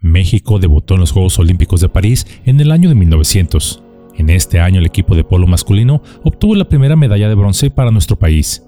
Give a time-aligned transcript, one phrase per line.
[0.00, 3.82] México debutó en los Juegos Olímpicos de París en el año de 1900.
[4.16, 7.90] En este año el equipo de polo masculino obtuvo la primera medalla de bronce para
[7.90, 8.64] nuestro país.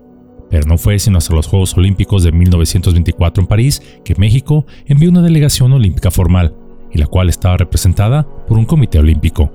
[0.49, 5.09] Pero no fue sino hasta los Juegos Olímpicos de 1924 en París que México envió
[5.11, 6.55] una delegación olímpica formal,
[6.93, 9.53] y la cual estaba representada por un comité olímpico.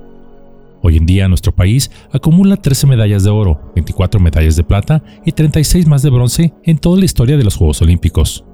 [0.82, 5.32] Hoy en día nuestro país acumula 13 medallas de oro, 24 medallas de plata y
[5.32, 8.44] 36 más de bronce en toda la historia de los Juegos Olímpicos.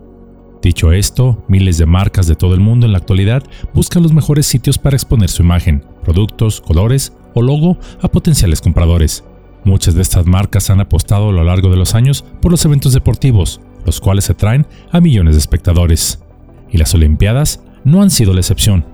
[0.63, 3.43] Dicho esto, miles de marcas de todo el mundo en la actualidad
[3.75, 9.25] buscan los mejores sitios para exponer su imagen, productos, colores o logo a potenciales compradores.
[9.65, 12.93] Muchas de estas marcas han apostado a lo largo de los años por los eventos
[12.93, 16.23] deportivos, los cuales atraen a millones de espectadores.
[16.71, 18.87] Y las Olimpiadas no han sido la excepción.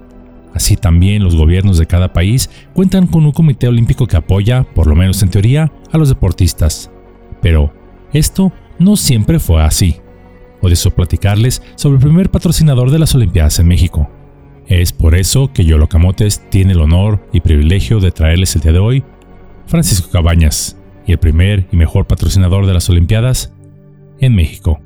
[0.54, 4.86] Así también los gobiernos de cada país cuentan con un comité olímpico que apoya, por
[4.86, 6.90] lo menos en teoría, a los deportistas.
[7.42, 7.74] Pero
[8.14, 10.00] esto no siempre fue así.
[10.60, 14.10] Hoy deseo platicarles sobre el primer patrocinador de las Olimpiadas en México.
[14.66, 18.72] Es por eso que Yolo Camotes tiene el honor y privilegio de traerles el día
[18.72, 19.04] de hoy
[19.66, 23.52] Francisco Cabañas y el primer y mejor patrocinador de las Olimpiadas
[24.18, 24.80] en México.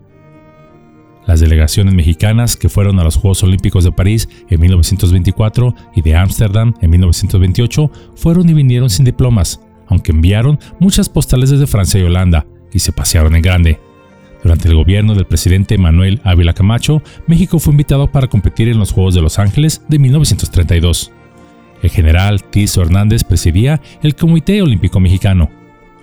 [1.27, 6.17] Las delegaciones mexicanas que fueron a los Juegos Olímpicos de París en 1924 y de
[6.17, 12.05] Ámsterdam en 1928 fueron y vinieron sin diplomas, aunque enviaron muchas postales desde Francia y
[12.05, 13.81] Holanda y se pasearon en grande.
[14.43, 18.93] Durante el gobierno del presidente Manuel Ávila Camacho, México fue invitado para competir en los
[18.93, 21.12] Juegos de Los Ángeles de 1932.
[21.83, 25.48] El general Tiso Hernández presidía el Comité Olímpico Mexicano.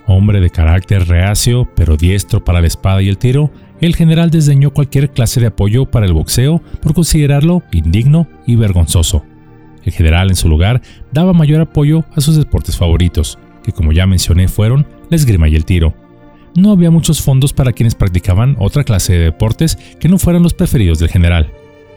[0.05, 3.51] Hombre de carácter reacio, pero diestro para la espada y el tiro,
[3.81, 9.23] el general desdeñó cualquier clase de apoyo para el boxeo por considerarlo indigno y vergonzoso.
[9.83, 14.05] El general, en su lugar, daba mayor apoyo a sus deportes favoritos, que como ya
[14.05, 16.08] mencioné fueron la esgrima y el tiro
[16.55, 20.53] no había muchos fondos para quienes practicaban otra clase de deportes que no fueran los
[20.53, 21.51] preferidos del general.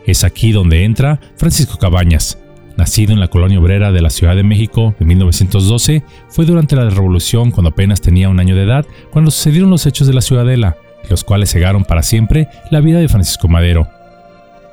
[0.07, 2.39] Es aquí donde entra Francisco Cabañas.
[2.77, 6.89] Nacido en la colonia obrera de la Ciudad de México en 1912, fue durante la
[6.89, 10.77] Revolución cuando apenas tenía un año de edad cuando sucedieron los hechos de la Ciudadela,
[11.11, 13.89] los cuales cegaron para siempre la vida de Francisco Madero.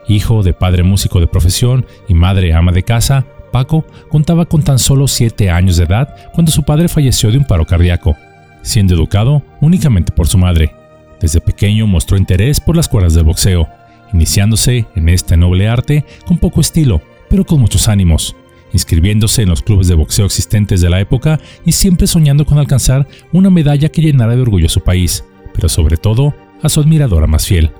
[0.08, 4.80] Hijo de padre músico de profesión y madre ama de casa, Paco contaba con tan
[4.80, 8.16] solo 7 años de edad cuando su padre falleció de un paro cardíaco
[8.62, 10.74] siendo educado únicamente por su madre.
[11.20, 13.68] Desde pequeño mostró interés por las cuerdas del boxeo,
[14.14, 18.36] iniciándose en este noble arte con poco estilo, pero con muchos ánimos,
[18.74, 23.08] inscribiéndose en los clubes de boxeo existentes de la época y siempre soñando con alcanzar
[23.32, 27.28] una medalla que llenara de orgullo a su país, pero sobre todo a su admiradora
[27.28, 27.72] más fiel,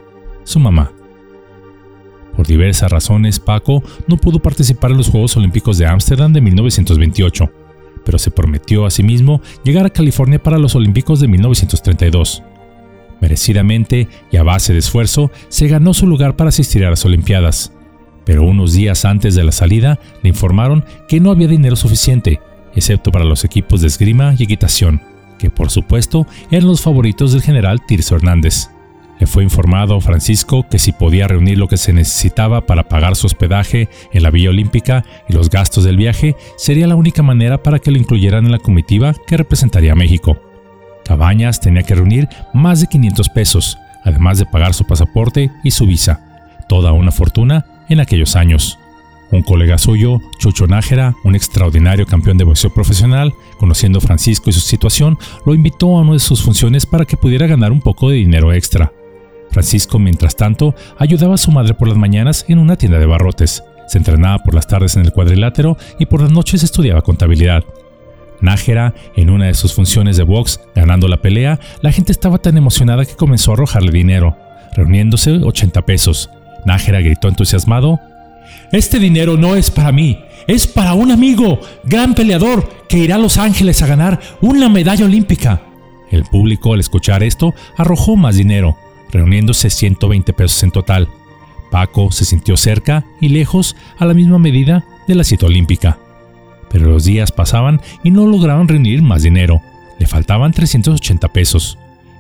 [0.44, 0.92] su mamá.
[2.36, 7.52] Por diversas razones, Paco no pudo participar en los Juegos Olímpicos de Ámsterdam de 1928,
[8.10, 12.42] pero se prometió a sí mismo llegar a California para los Olímpicos de 1932.
[13.22, 17.72] Merecidamente y a base de esfuerzo, se ganó su lugar para asistir a las Olimpiadas.
[18.26, 22.40] Pero unos días antes de la salida, le informaron que no había dinero suficiente,
[22.74, 25.04] excepto para los equipos de esgrima y equitación,
[25.38, 28.72] que por supuesto eran los favoritos del general Tirso Hernández.
[29.20, 33.28] Le fue informado Francisco que si podía reunir lo que se necesitaba para pagar su
[33.28, 37.80] hospedaje en la Villa Olímpica y los gastos del viaje, sería la única manera para
[37.80, 40.40] que lo incluyeran en la comitiva que representaría a México.
[41.04, 45.86] Cabañas tenía que reunir más de 500 pesos, además de pagar su pasaporte y su
[45.86, 46.26] visa.
[46.70, 48.80] Toda una fortuna en aquellos años.
[49.32, 54.54] Un colega suyo, Chucho Nájera, un extraordinario campeón de boxeo profesional, conociendo a Francisco y
[54.54, 58.10] su situación, lo invitó a una de sus funciones para que pudiera ganar un poco
[58.10, 58.92] de dinero extra.
[59.52, 63.64] Francisco, mientras tanto, ayudaba a su madre por las mañanas en una tienda de barrotes,
[63.90, 67.64] se entrenaba por las tardes en el cuadrilátero y por las noches estudiaba contabilidad.
[68.40, 72.56] Nájera, en una de sus funciones de box, ganando la pelea, la gente estaba tan
[72.56, 74.38] emocionada que comenzó a arrojarle dinero,
[74.76, 76.30] reuniéndose 80 pesos.
[76.66, 78.00] Nájera gritó entusiasmado,
[78.72, 83.20] Este dinero no es para mí, es para un amigo, gran peleador, que irá a
[83.20, 85.64] Los Ángeles a ganar una medalla olímpica.
[86.12, 88.78] El público, al escuchar esto, arrojó más dinero,
[89.12, 91.10] reuniéndose 120 pesos en total.
[91.72, 95.98] Paco se sintió cerca y lejos a la misma medida de la cita olímpica.
[96.70, 99.62] Pero los días pasaban y no lograron reunir más dinero.
[99.98, 101.78] Le faltaban 380 pesos.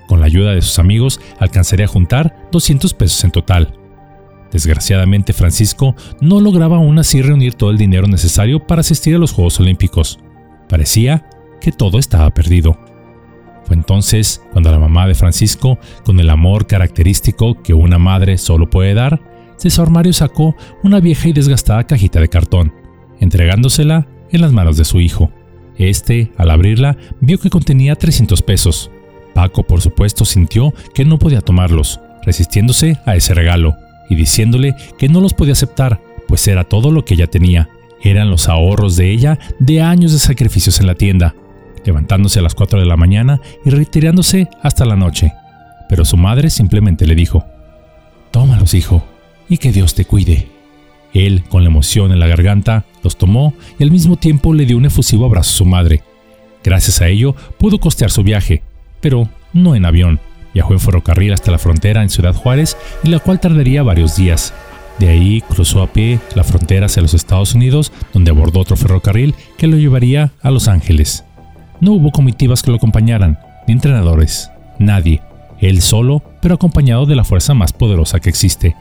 [0.07, 3.75] Con la ayuda de sus amigos alcanzaría a juntar 200 pesos en total.
[4.51, 9.31] Desgraciadamente Francisco no lograba aún así reunir todo el dinero necesario para asistir a los
[9.31, 10.19] Juegos Olímpicos.
[10.67, 11.29] Parecía
[11.61, 12.88] que todo estaba perdido.
[13.71, 18.93] Entonces cuando la mamá de Francisco, con el amor característico que una madre solo puede
[18.93, 19.21] dar,
[19.61, 22.73] de su armario sacó una vieja y desgastada cajita de cartón,
[23.19, 25.31] entregándosela en las manos de su hijo.
[25.77, 28.91] Este, al abrirla, vio que contenía 300 pesos.
[29.33, 33.75] Paco, por supuesto, sintió que no podía tomarlos, resistiéndose a ese regalo
[34.09, 37.69] y diciéndole que no los podía aceptar pues era todo lo que ella tenía.
[38.01, 41.35] Eran los ahorros de ella de años de sacrificios en la tienda,
[41.85, 45.33] levantándose a las 4 de la mañana y retirándose hasta la noche.
[45.87, 47.45] Pero su madre simplemente le dijo,
[48.31, 49.03] Tómalos, hijo,
[49.49, 50.47] y que Dios te cuide.
[51.13, 54.77] Él, con la emoción en la garganta, los tomó y al mismo tiempo le dio
[54.77, 56.03] un efusivo abrazo a su madre.
[56.63, 58.61] Gracias a ello pudo costear su viaje,
[59.01, 60.19] pero no en avión.
[60.53, 64.53] Viajó en ferrocarril hasta la frontera en Ciudad Juárez, en la cual tardaría varios días.
[64.99, 69.33] De ahí cruzó a pie la frontera hacia los Estados Unidos, donde abordó otro ferrocarril
[69.57, 71.23] que lo llevaría a Los Ángeles.
[71.81, 75.21] No hubo comitivas que lo acompañaran, ni entrenadores, nadie.
[75.59, 78.75] Él solo, pero acompañado de la fuerza más poderosa que existe,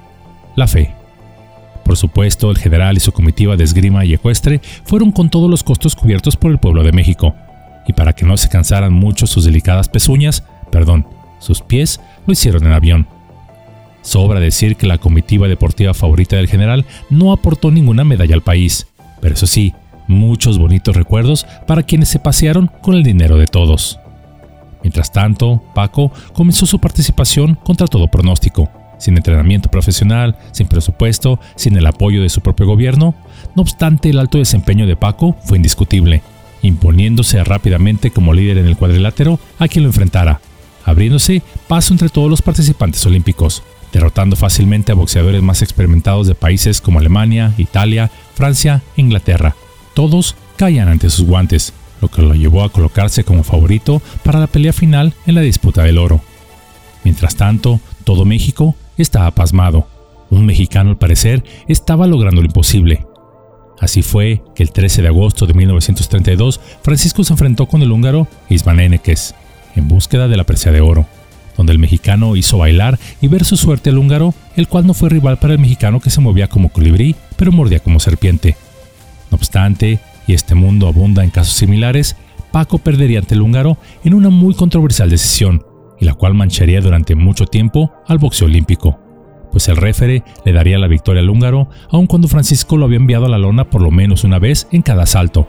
[0.57, 0.95] la fe.
[1.85, 5.65] Por supuesto, el general y su comitiva de esgrima y ecuestre fueron con todos los
[5.65, 7.35] costos cubiertos por el pueblo de México.
[7.87, 11.07] Y para que no se cansaran mucho sus delicadas pezuñas, perdón,
[11.39, 13.07] sus pies, lo hicieron en avión.
[14.03, 18.87] Sobra decir que la comitiva deportiva favorita del general no aportó ninguna medalla al país,
[19.21, 19.75] pero eso sí,
[20.09, 24.01] muchos bonitos recuerdos para quienes se pasearon con el dinero de todos.
[24.83, 31.77] Mientras tanto, Paco comenzó su participación contra todo pronóstico, sin entrenamiento profesional, sin presupuesto, sin
[31.77, 33.15] el apoyo de su propio gobierno.
[33.55, 36.23] No obstante, el alto desempeño de Paco fue indiscutible,
[36.63, 40.41] imponiéndose rápidamente como líder en el cuadrilátero a quien lo enfrentara,
[40.85, 43.63] abriéndose paso entre todos los participantes olímpicos,
[43.93, 49.55] derrotando fácilmente a boxeadores más experimentados de países como Alemania, Italia, Francia e Inglaterra.
[49.95, 54.47] Todos caían ante sus guantes, lo que lo llevó a colocarse como favorito para la
[54.47, 56.21] pelea final en la disputa del oro.
[57.05, 59.89] Mientras tanto, todo México estaba pasmado.
[60.31, 63.07] Un mexicano, al parecer, estaba logrando lo imposible.
[63.81, 68.27] Así fue que el 13 de agosto de 1932, Francisco se enfrentó con el húngaro
[68.49, 69.35] Isman Enekes,
[69.77, 71.07] en búsqueda de la presea de oro,
[71.57, 75.09] donde el mexicano hizo bailar y ver su suerte al húngaro, el cual no fue
[75.09, 78.57] rival para el mexicano que se movía como colibrí, pero mordía como serpiente.
[79.31, 82.17] No obstante, y este mundo abunda en casos similares,
[82.53, 85.65] Paco perdería ante el húngaro en una muy controversial decisión,
[86.01, 88.99] y la cual mancharía durante mucho tiempo al boxeo olímpico,
[89.51, 93.27] pues el réfere le daría la victoria al húngaro, aun cuando Francisco lo había enviado
[93.27, 95.49] a la lona por lo menos una vez en cada asalto.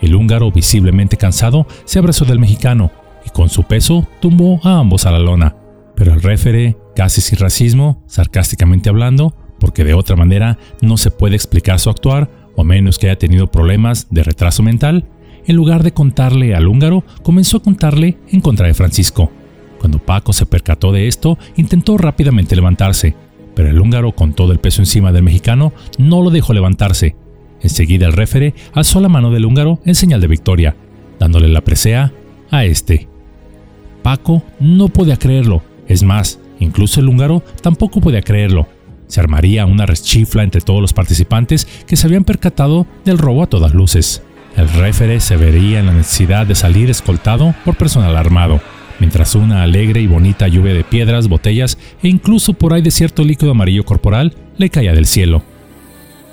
[0.00, 2.90] El húngaro, visiblemente cansado, se abrazó del mexicano
[3.24, 5.56] y con su peso tumbó a ambos a la lona.
[5.94, 11.36] Pero el réfere, casi sin racismo, sarcásticamente hablando, porque de otra manera no se puede
[11.36, 15.06] explicar su actuar, o menos que haya tenido problemas de retraso mental,
[15.46, 19.30] en lugar de contarle al húngaro, comenzó a contarle en contra de Francisco.
[19.78, 23.16] Cuando Paco se percató de esto, intentó rápidamente levantarse,
[23.54, 27.16] pero el húngaro, con todo el peso encima del mexicano, no lo dejó levantarse.
[27.60, 30.76] Enseguida el réfere alzó la mano del húngaro en señal de victoria,
[31.18, 32.12] dándole la presea
[32.50, 33.08] a este.
[34.02, 38.68] Paco no podía creerlo, es más, incluso el húngaro tampoco podía creerlo,
[39.12, 43.46] se armaría una reschifla entre todos los participantes que se habían percatado del robo a
[43.46, 44.22] todas luces.
[44.56, 48.62] El réfere se vería en la necesidad de salir escoltado por personal armado,
[49.00, 53.22] mientras una alegre y bonita lluvia de piedras, botellas e incluso por ahí de cierto
[53.22, 55.42] líquido amarillo corporal le caía del cielo.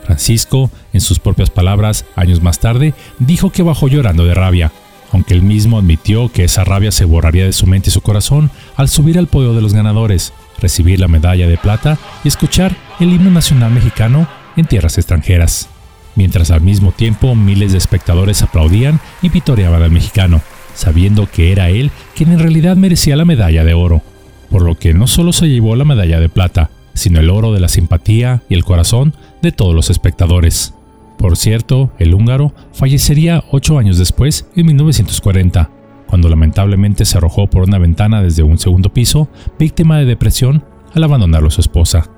[0.05, 4.71] Francisco, en sus propias palabras, años más tarde, dijo que bajó llorando de rabia,
[5.11, 8.51] aunque él mismo admitió que esa rabia se borraría de su mente y su corazón
[8.77, 13.13] al subir al podio de los ganadores, recibir la medalla de plata y escuchar el
[13.13, 15.69] himno nacional mexicano en tierras extranjeras,
[16.15, 20.41] mientras al mismo tiempo miles de espectadores aplaudían y vitoreaban al mexicano,
[20.73, 24.01] sabiendo que era él quien en realidad merecía la medalla de oro,
[24.49, 27.59] por lo que no solo se llevó la medalla de plata, sino el oro de
[27.59, 30.73] la simpatía y el corazón de todos los espectadores.
[31.17, 35.69] Por cierto, el húngaro fallecería ocho años después, en 1940,
[36.09, 40.63] cuando lamentablemente se arrojó por una ventana desde un segundo piso, víctima de depresión
[40.95, 42.09] al abandonarlo a su esposa.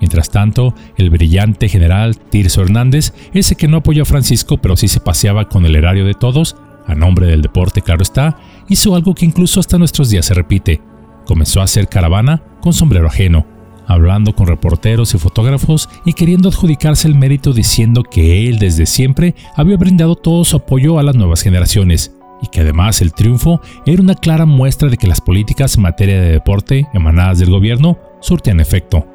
[0.00, 4.88] Mientras tanto, el brillante general Tirso Hernández, ese que no apoyó a Francisco pero sí
[4.88, 6.56] se paseaba con el erario de todos,
[6.86, 10.80] a nombre del deporte claro está, hizo algo que incluso hasta nuestros días se repite.
[11.26, 13.46] Comenzó a hacer caravana con sombrero ajeno,
[13.86, 19.34] hablando con reporteros y fotógrafos y queriendo adjudicarse el mérito diciendo que él desde siempre
[19.56, 24.02] había brindado todo su apoyo a las nuevas generaciones y que además el triunfo era
[24.02, 28.60] una clara muestra de que las políticas en materia de deporte emanadas del gobierno surtían
[28.60, 29.06] efecto.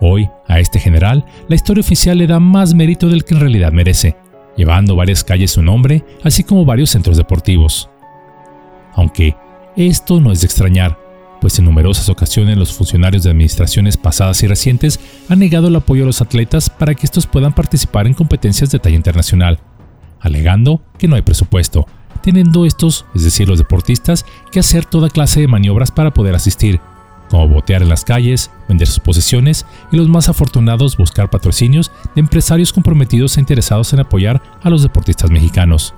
[0.00, 3.72] Hoy, a este general, la historia oficial le da más mérito del que en realidad
[3.72, 4.16] merece,
[4.56, 7.90] llevando varias calles su nombre, así como varios centros deportivos.
[8.94, 9.36] Aunque
[9.76, 10.98] esto no es de extrañar,
[11.42, 14.98] pues en numerosas ocasiones los funcionarios de administraciones pasadas y recientes
[15.28, 18.78] han negado el apoyo a los atletas para que estos puedan participar en competencias de
[18.78, 19.60] talla internacional,
[20.20, 21.86] alegando que no hay presupuesto,
[22.26, 26.80] teniendo estos, es decir, los deportistas, que hacer toda clase de maniobras para poder asistir,
[27.30, 32.20] como botear en las calles, vender sus posesiones y los más afortunados buscar patrocinios de
[32.20, 35.94] empresarios comprometidos e interesados en apoyar a los deportistas mexicanos.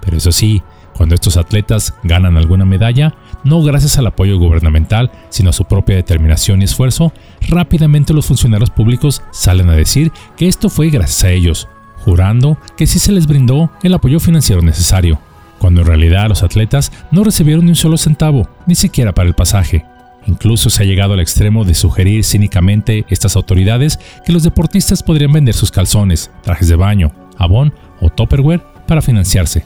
[0.00, 0.62] Pero eso sí,
[0.94, 3.14] cuando estos atletas ganan alguna medalla,
[3.44, 7.12] no gracias al apoyo gubernamental, sino a su propia determinación y esfuerzo,
[7.50, 11.68] rápidamente los funcionarios públicos salen a decir que esto fue gracias a ellos,
[11.98, 15.20] jurando que sí se les brindó el apoyo financiero necesario,
[15.58, 19.34] cuando en realidad los atletas no recibieron ni un solo centavo, ni siquiera para el
[19.34, 19.84] pasaje.
[20.26, 25.32] Incluso se ha llegado al extremo de sugerir cínicamente estas autoridades que los deportistas podrían
[25.32, 29.64] vender sus calzones, trajes de baño, abón o topperware para financiarse.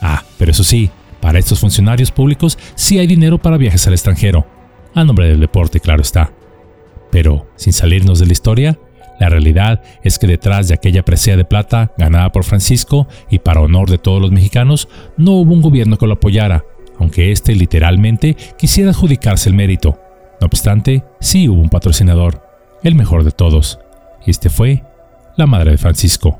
[0.00, 0.90] Ah, pero eso sí,
[1.20, 4.46] para estos funcionarios públicos sí hay dinero para viajes al extranjero,
[4.94, 6.32] a nombre del deporte, claro está.
[7.10, 8.78] Pero, sin salirnos de la historia,
[9.18, 13.60] la realidad es que detrás de aquella presea de plata ganada por Francisco y para
[13.60, 16.64] honor de todos los mexicanos, no hubo un gobierno que lo apoyara,
[16.98, 19.98] aunque éste literalmente quisiera adjudicarse el mérito.
[20.40, 22.42] No obstante, sí hubo un patrocinador,
[22.82, 23.78] el mejor de todos,
[24.26, 24.82] y este fue
[25.36, 26.38] la madre de Francisco,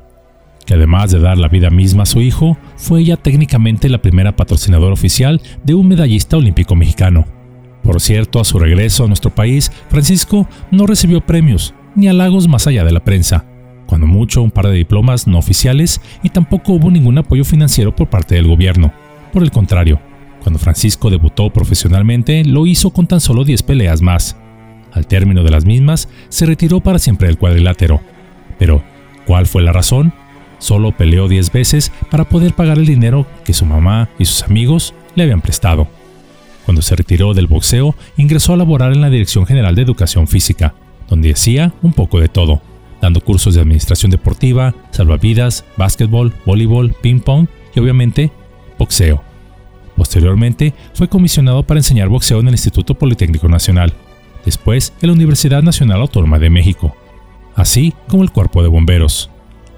[0.65, 4.35] que además de dar la vida misma a su hijo, fue ella técnicamente la primera
[4.35, 7.25] patrocinadora oficial de un medallista olímpico mexicano.
[7.81, 12.67] Por cierto, a su regreso a nuestro país, Francisco no recibió premios ni halagos más
[12.67, 13.45] allá de la prensa,
[13.87, 18.09] cuando mucho un par de diplomas no oficiales y tampoco hubo ningún apoyo financiero por
[18.09, 18.93] parte del gobierno.
[19.33, 19.99] Por el contrario,
[20.41, 24.37] cuando Francisco debutó profesionalmente, lo hizo con tan solo 10 peleas más.
[24.93, 27.99] Al término de las mismas, se retiró para siempre del cuadrilátero.
[28.57, 28.83] Pero,
[29.25, 30.13] ¿cuál fue la razón?
[30.59, 34.93] Solo peleó 10 veces para poder pagar el dinero que su mamá y sus amigos
[35.15, 35.87] le habían prestado.
[36.65, 40.73] Cuando se retiró del boxeo, ingresó a laborar en la Dirección General de Educación Física,
[41.07, 42.61] donde hacía un poco de todo,
[43.01, 48.31] dando cursos de administración deportiva, salvavidas, básquetbol, voleibol, ping-pong y obviamente
[48.77, 49.23] boxeo.
[49.95, 53.93] Posteriormente, fue comisionado para enseñar boxeo en el Instituto Politécnico Nacional,
[54.45, 56.95] después en la Universidad Nacional Autónoma de México,
[57.55, 59.31] así como el Cuerpo de Bomberos.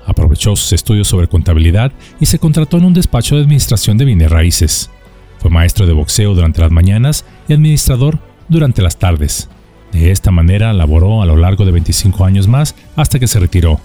[0.06, 4.30] Aprovechó sus estudios sobre contabilidad y se contrató en un despacho de administración de bienes
[4.32, 4.90] raíces.
[5.38, 8.20] Fue maestro de boxeo durante las mañanas y administrador
[8.50, 9.50] durante las tardes.
[9.92, 13.80] De esta manera laboró a lo largo de 25 años más hasta que se retiró.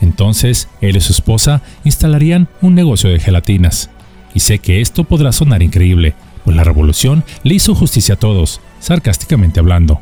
[0.00, 3.90] Entonces, él y su esposa instalarían un negocio de gelatinas,
[4.34, 6.14] y sé que esto podrá sonar increíble,
[6.44, 10.00] pues la revolución le hizo justicia a todos, sarcásticamente hablando.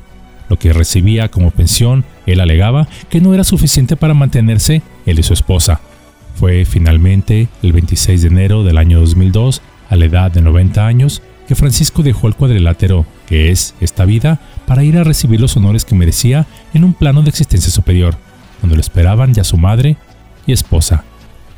[0.48, 5.22] Lo que recibía como pensión, él alegaba que no era suficiente para mantenerse él y
[5.22, 5.80] su esposa.
[6.36, 11.22] Fue finalmente el 26 de enero del año 2002, a la edad de 90 años,
[11.48, 15.86] que Francisco dejó el cuadrilátero, que es esta vida, para ir a recibir los honores
[15.86, 18.16] que merecía en un plano de existencia superior,
[18.60, 19.96] donde lo esperaban ya su madre
[20.46, 21.04] y esposa.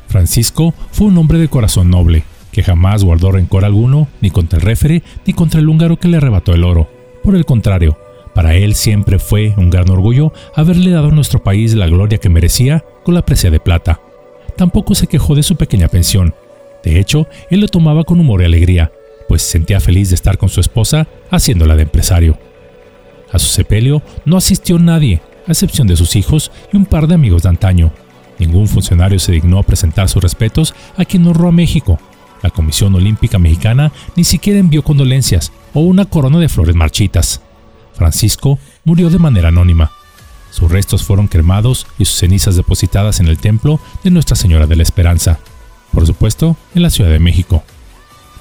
[0.07, 4.65] Francisco fue un hombre de corazón noble, que jamás guardó rencor alguno ni contra el
[4.65, 6.89] refere ni contra el húngaro que le arrebató el oro.
[7.21, 7.97] Por el contrario,
[8.33, 12.29] para él siempre fue un gran orgullo haberle dado a nuestro país la gloria que
[12.29, 13.99] merecía con la presea de plata.
[14.55, 16.33] Tampoco se quejó de su pequeña pensión.
[16.81, 18.91] De hecho, él lo tomaba con humor y alegría,
[19.27, 22.50] pues se sentía feliz de estar con su esposa haciéndola de empresario.
[23.31, 27.15] A su sepelio no asistió nadie, a excepción de sus hijos y un par de
[27.15, 27.91] amigos de antaño.
[28.39, 31.99] Ningún funcionario se dignó a presentar sus respetos a quien honró a México
[32.41, 37.41] la Comisión Olímpica Mexicana ni siquiera envió condolencias o una corona de flores marchitas.
[37.93, 39.91] Francisco murió de manera anónima.
[40.49, 44.75] Sus restos fueron cremados y sus cenizas depositadas en el templo de Nuestra Señora de
[44.75, 45.39] la Esperanza,
[45.93, 47.63] por supuesto en la Ciudad de México.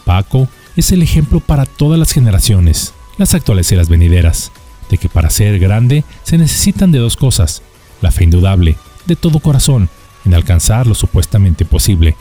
[0.05, 4.51] Paco es el ejemplo para todas las generaciones, las actuales y las venideras,
[4.91, 7.63] de que para ser grande se necesitan de dos cosas,
[8.03, 9.89] la fe indudable, de todo corazón,
[10.25, 12.17] en alcanzar lo supuestamente posible,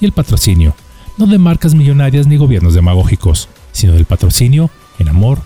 [0.00, 0.74] y el patrocinio,
[1.16, 5.42] no de marcas millonarias ni gobiernos demagógicos, sino del patrocinio en amor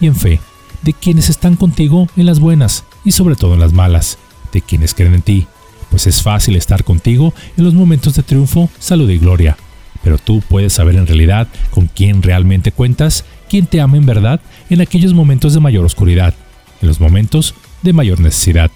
[0.00, 0.40] y en fe,
[0.82, 4.18] de quienes están contigo en las buenas y sobre todo en las malas,
[4.52, 5.46] de quienes creen en ti,
[5.90, 9.56] pues es fácil estar contigo en los momentos de triunfo, salud y gloria,
[10.02, 14.40] pero tú puedes saber en realidad con quién realmente cuentas, quién te ama en verdad
[14.70, 16.32] en aquellos momentos de mayor oscuridad,
[16.80, 18.70] en los momentos de mayor necesidad.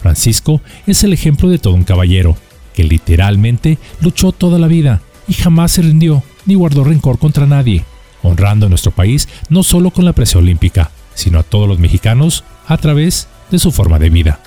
[0.00, 2.36] Francisco es el ejemplo de todo un caballero,
[2.74, 7.84] que literalmente luchó toda la vida y jamás se rindió ni guardó rencor contra nadie,
[8.24, 12.42] honrando a nuestro país no solo con la presión olímpica, sino a todos los mexicanos
[12.66, 14.40] a través de su forma de vida.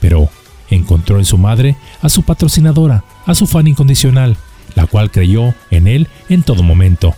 [0.00, 0.30] Pero
[0.70, 4.38] encontró en su madre a su patrocinadora, a su fan incondicional,
[4.74, 7.14] la cual creyó en él en todo momento.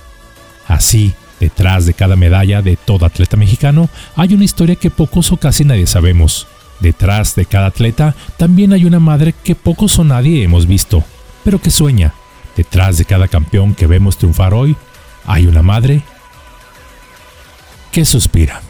[0.67, 5.37] Así, detrás de cada medalla de todo atleta mexicano hay una historia que pocos o
[5.37, 6.47] casi nadie sabemos.
[6.81, 11.03] Detrás de cada atleta también hay una madre que pocos o nadie hemos visto,
[11.45, 12.15] pero que sueña,
[12.59, 14.75] Detrás de cada campeón que vemos triunfar hoy
[15.25, 16.03] hay una madre
[17.93, 18.63] que suspira.